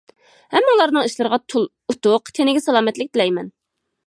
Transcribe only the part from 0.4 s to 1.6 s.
ھەممىڭلارنىڭ ئىشلىرىغا